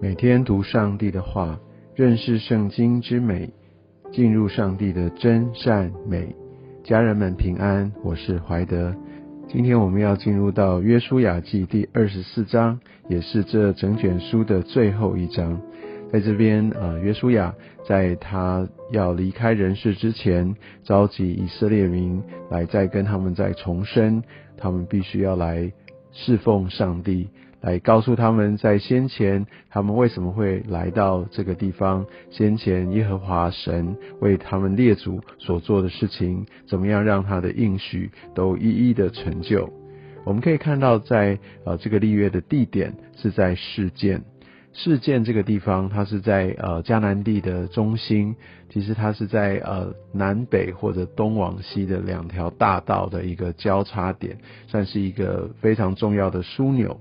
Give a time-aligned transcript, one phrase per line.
[0.00, 1.58] 每天读上帝的话，
[1.96, 3.50] 认识圣经之美，
[4.12, 6.36] 进入上帝的真善美。
[6.84, 8.94] 家人们平安，我是怀德。
[9.48, 12.78] 今天我们要进入到约书亚记第二十四章，
[13.08, 15.60] 也是这整卷书的最后一章。
[16.12, 17.52] 在这边，呃，约书亚
[17.84, 20.54] 在他要离开人世之前，
[20.84, 22.22] 召集以色列民
[22.52, 24.22] 来再跟他们再重生，
[24.56, 25.72] 他们必须要来
[26.12, 27.28] 侍奉上帝。
[27.60, 32.06] 来告诉他们，在先前他们为什么会来到这个地方？
[32.30, 39.72] 先前耶和华神为他们列祖所做的事情，怎么样让他的应许都一一的成就？
[40.24, 44.22] 我们可以看到，在呃这个立约的地点是在事件。
[44.74, 48.36] 事件这个地方，它是在呃迦南地的中心，
[48.68, 54.38] 其实它是在呃南北或者东往西的两条大道的一个交叉点，
[54.68, 57.00] 算是一个非常重要的枢纽。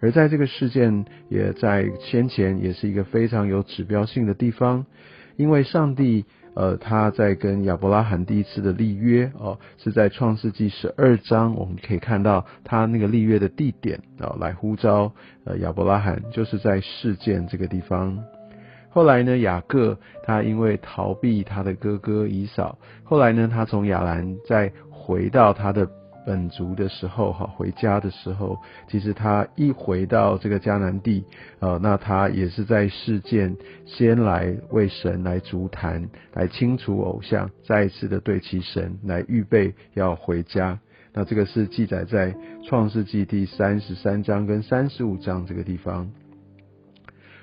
[0.00, 4.86] 而在这个事件，也在先前也是一个非常有指标性的地方，
[5.36, 15.12] 因为上帝，呃，他在跟亚伯拉罕第一次的立约，哦，是在创世纪十二章，我们可以看到他那个立约的地点，哦，来呼召，
[15.44, 18.18] 呃，亚伯拉罕就是在事件这个地方。
[18.88, 25.86] 后来呢，雅各他因为逃避他的哥哥以扫，后来呢，他从亚兰再回到他的。
[26.26, 31.24] 本族的时候，哈，回家的时候，其实他一回到这个迦南地，
[31.58, 40.78] 呃，那他也是在事件先来为神来足坛，来清除偶像，再一次的对其神来预备要回家。
[41.12, 42.34] 那这个是记载在
[42.68, 46.10] 创世纪第三十三章跟三十五章这个地方。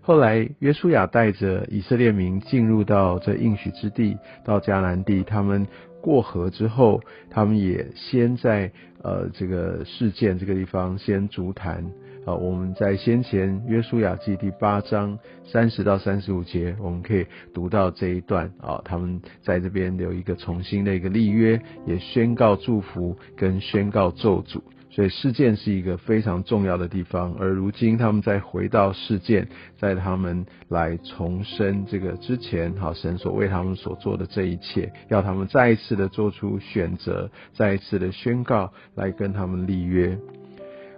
[0.00, 5.66] 后来约书亚带着以色列民进入到这应许之地，到迦南地，他们。
[6.02, 7.00] 过河之后，
[7.30, 8.70] 他们也先在
[9.02, 11.82] 呃这个事件这个地方先足坛
[12.26, 12.34] 啊。
[12.34, 17.24] 我们在先前约书亚记第八章三十到三十五节，我们可以
[17.54, 18.82] 读到这一段啊。
[18.84, 24.60] 他们在这边有一个重新的一个立约，也宣告祝福跟宣告咒诅。
[24.94, 29.48] 所以事件是一个非常重要的地方，而如今他们再回到事件，
[29.78, 40.18] 在他们来重生这个之前，好神所为他们所做的这一切，要他们再一次的做出选择，再一次的宣告，来跟他们立约。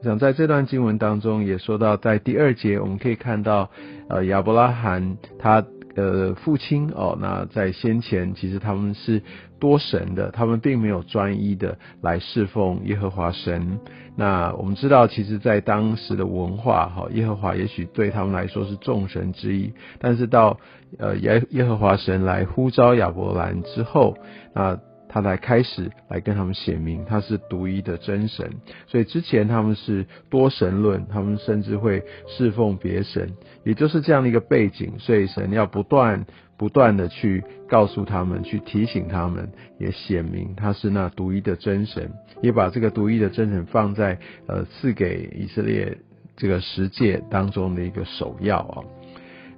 [0.00, 3.70] 我想在这段经文当中也说到，在第二节我们可以看到，
[4.10, 5.64] 呃亚伯拉罕他。
[5.98, 9.20] 呃父亲哦，那在先前其实他们是
[9.58, 13.80] 多神的，他们并没有专一的来侍奉耶和华神。
[14.16, 20.58] 那我们知道，其实，在当时的文化哈，耶和华也许对他们来说是众神之一，但是到
[20.98, 24.16] 呃耶耶和华神来呼召亚伯兰之后，
[24.54, 24.78] 那。
[25.08, 28.50] 他来开始来跟他们显明他是独一的真神，
[28.86, 33.32] 所以之前他们是多神论，他们甚至会侍奉别神，
[33.64, 36.26] 也就是这样的一个背景，所以神要不断
[36.56, 42.10] 不断的去告诉他们，去提醒他们，也显明他是那独一的真神，
[42.42, 45.98] 也把这个独一的真神放在呃赐给以色列
[46.36, 48.84] 这个十诫当中的一个首要啊。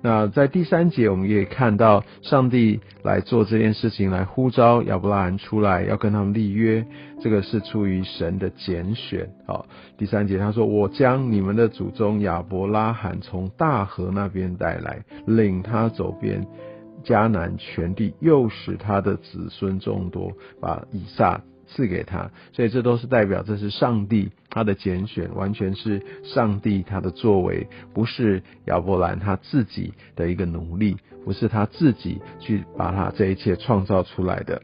[0.02, 6.86] 那在第三节，我们也看到上帝来做这件事情，来呼召亚伯拉罕出来，要跟他们立约。
[7.20, 9.28] 这个是出于神的拣选。
[9.46, 9.66] 好，
[9.98, 16.46] 第三节他说：“我将你们的祖宗亚伯拉罕从大河那边带来，领他走遍
[17.04, 34.62] 迦南全地，又使他的子孙众多，把以撒。”赐给他，所以这都是代表这是上帝他的拣选，完全是上帝他的作为，不是亚伯兰他自己的一个努力，不是他自己去把他这一切创造出来的。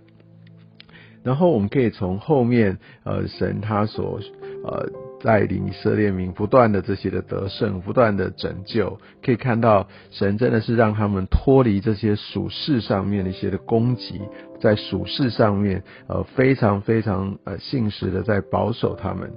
[1.23, 4.21] 然后我们可以从后面，呃，神他所
[4.65, 5.06] 呃。
[5.27, 14.21] 带领以色列民不断的这些的得胜，不断的拯救，可以看到神真的是让他们脱离这些属世上面的一些的攻击，
[14.61, 19.33] 在属世上面呃非常非常呃信实的在保守他们。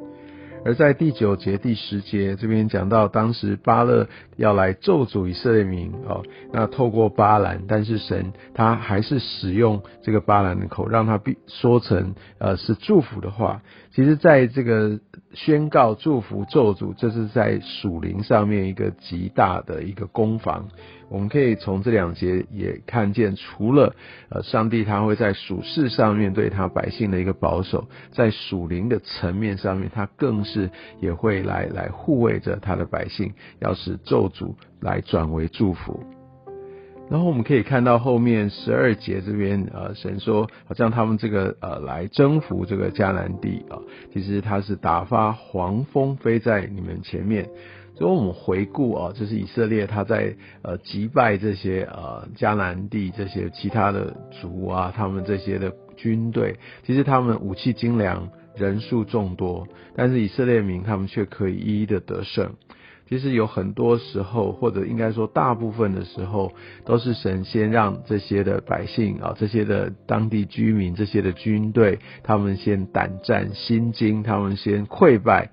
[0.66, 13.62] 而在第九节、第十节这边讲到，当时巴勒要来咒诅以色列民哦，那透过巴兰，但是神他还是使用这个巴兰的口，让他必说成呃是祝福的话。
[13.92, 15.00] 其实，在这个
[15.34, 20.70] 宣告祝福咒诅，这是在属灵上面一个极大的一个攻防。
[21.10, 23.96] 我们可以从这两节也看见，除了
[24.30, 30.70] 呃上帝他会在属事上面对他百姓的一个保守，在属灵的层面上面，他更是
[31.02, 36.19] 也会来来护卫着他的百姓，要使咒诅来转为祝福。
[37.10, 43.80] 然后我们可以看到后面十二节这边，呃，神说好像他们这个呃来征服这个迦南地啊，
[44.14, 47.50] 其实他是打发黄蜂飞在你们前面。
[47.96, 59.68] 所以我们回顾啊，就是以色列他在呃击败这些呃迦南地这些其他的族啊，他们这些的军队，其实他们武器精良，人数众多，
[59.98, 62.54] 但是以色列民他们却可以一一的得胜。
[63.10, 66.54] 其实有很多时候，或者应该说大部分的时候，
[66.86, 75.50] 都是神先让这些的百姓啊，这些的当地居民，这些的军队，他们先胆战心惊，他们先溃败。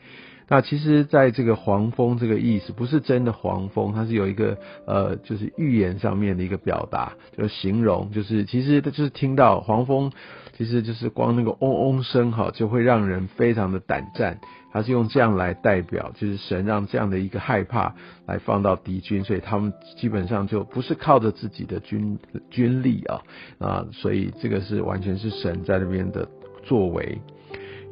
[0.48, 4.56] 那其实，在这个黄蜂这个意思，不是真的黄蜂，它是有一个
[4.86, 10.12] 呃，就是预言上面的一个表达，就是形容，就是其实就是听到黄蜂，
[10.56, 14.38] 其实就是光那个嗡嗡声哈，就会让人非常的胆战。
[14.72, 17.94] 它是用这样来代表，就是神让这样的一个害怕
[18.26, 22.18] 来放到敌军，所以他们基本上就不是靠着自己的军
[22.50, 23.22] 军力啊
[23.58, 26.28] 啊，所以这个是完全是神在那边的
[26.62, 27.18] 作为。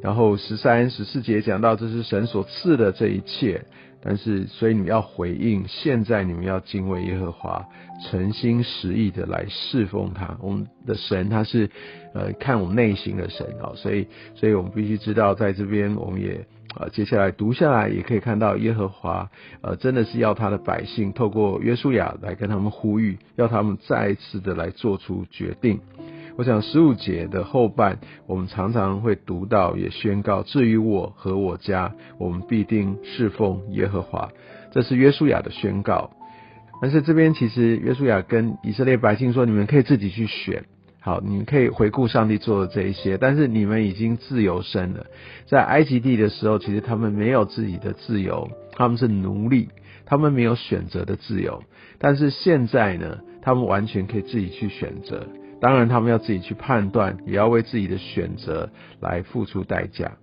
[0.05, 3.65] 然后十三、十四节讲到，这是神所赐的这一切，
[4.03, 7.67] 但是所以你们要回应，现在你们要敬畏耶和华，
[8.05, 10.37] 诚心实意的来侍奉他。
[10.43, 11.71] 我们的神他是
[12.12, 16.47] 呃看我们内心的神啊，所以所以我们必须知道，在这边我们也
[16.77, 19.31] 啊接下来读下来，也可以看到耶和华
[19.62, 25.81] 呃真的是要他的百姓透过约书亚来跟他们呼吁，要他们再一次的来做出决定。
[26.37, 34.31] 我想十五节的后半，我们常常会读到，也宣告：至于我和我家，我们必定侍奉耶和华。
[34.73, 36.11] 这是约书亚的宣告。
[36.83, 40.65] 但是这边其实约书亚跟以色列百姓说：你们可以自己去选，
[40.99, 43.17] 好，你们可以回顾上帝做的这一些。
[43.17, 45.07] 但是你们已经自由身了。
[45.47, 49.69] 在埃及地的时候，其实他们没有自己的自由，他们是奴隶，
[50.05, 51.63] 他们没有选择的自由。
[52.01, 55.29] 但是现在呢，他们完全可以自己去选择。
[55.65, 58.69] 当然，他们要自己去判断，也要为自己的选择
[59.01, 60.19] 来付出代价。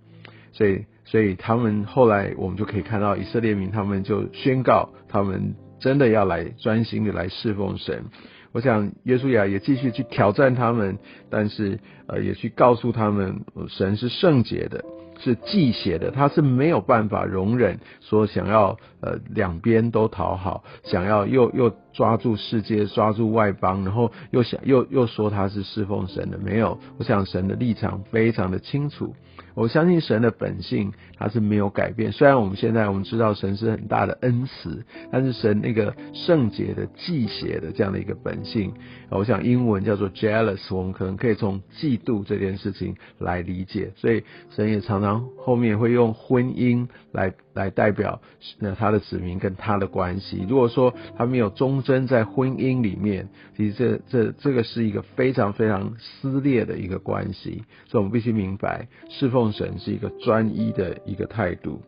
[0.52, 8.04] 所以，所以他们后来，我们就可以看到以色列民，他们就宣告，他们真的要来专心的来侍奉神。
[8.52, 10.98] 我想，耶稣亚也继续去挑战他们，
[11.28, 14.84] 但是呃，也去告诉他们，神是圣洁的。
[15.18, 26.78] 是忌邪的，他是没有办法容忍说想要呃两边都讨好，想要又又抓住世界，抓住外邦，然后又想又又说他是侍奉神的，没有。
[26.98, 29.14] 我想神的立场非常的清楚。
[29.54, 38.72] 我相信神的本性他是没有改变，虽然我们现在我们知道神是很大的恩慈，但是神那个圣洁的忌邪的这样的一个本性，
[39.10, 47.34] 我想英文叫做 jealous，我们可能可以从嫉妒这件事情来理解，所以神也常常后面会用婚姻来。
[47.54, 48.22] 来代表
[48.60, 50.42] 那他的子民跟他的关系。
[50.48, 57.64] 如果说他没有忠贞在婚姻里面，其实这这这个是一个非常非常撕裂的一个关系。
[57.86, 61.82] 所以我们必须明白，侍奉神是一个专一的一个态度。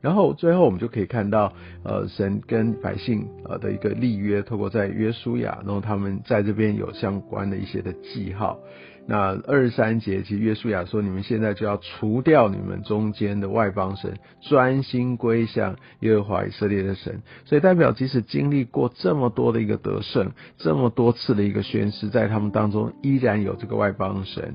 [0.00, 8.58] 然后最后我们就可以看到，呃，神跟百姓呃的一个立约，透过在约书亚，然后他们在这边有相关的一些的记号。
[9.06, 24.54] 那二十三节，其实约书亚说：“你们现在就要除掉你们中间的外邦神，专心归向耶和华以色列的神。”所以代表，即使经历过这么多的一个得胜，这么多次的一个宣誓，在他们当中依然有这个外邦神。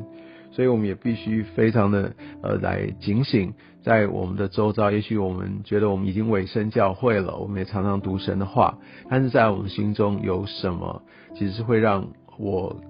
[0.51, 2.11] 所以我们也必须非常的
[2.41, 3.53] 呃来警醒，
[3.83, 8.79] 在我们的周遭，也许我们觉得我们已经委身教会了，我们也常常读神的话，
[9.11, 11.03] 但是在我们心中有什么，
[11.35, 12.07] 其实是会让
[12.39, 12.81] 我。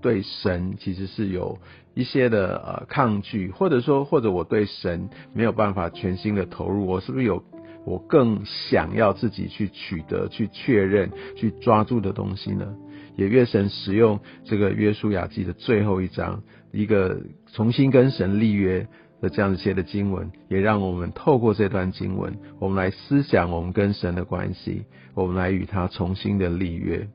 [0.00, 1.58] 对神其实是有
[1.94, 7.42] 一些的呃抗拒，或者说或者我对神没有办法全心的投入，我是不是有
[7.84, 12.74] 我更想要自己去取得、去确认、去抓住的东西呢？
[13.16, 17.20] 也愿神使用这个约书亚记的最后一章，一个
[17.52, 18.86] 重新跟神立约
[19.20, 27.08] 的这样子写的经文，也让我们透过这段经文，我们来思想我们跟神的关系，我们来与他重新的立约。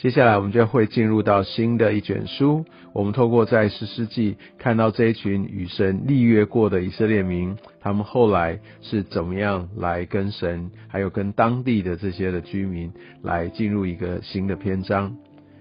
[0.00, 2.64] 接下来我们就会进入到新的一卷书。
[2.94, 12.90] 我们透过在十世纪看到这一群与神立约过的以色列民，他们后来是怎么样来跟神，还有跟当地的这些的居民
[13.22, 15.18] 来进入一个新的篇章。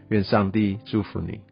[0.08, 1.49] 愿上帝祝福你。